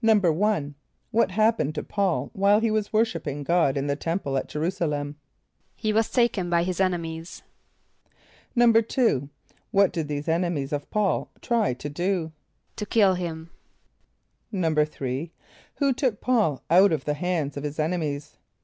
[0.03, 4.57] = What happened to P[a:]ul while he was worshipping God in the temple at J[+e]
[4.59, 5.15] r[u:]´s[+a] l[)e]m?
[5.75, 7.43] =He was taken by his enemies.=
[8.57, 9.29] =2.=
[9.69, 12.31] What did these enemies of P[a:]ul try to do?
[12.77, 13.51] =To kill him.=
[14.51, 15.29] =3.=
[15.75, 18.37] Who took P[a:]ul out of the hands of his enemies?